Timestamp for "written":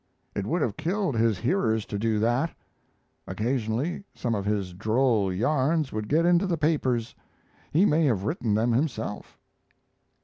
8.23-8.55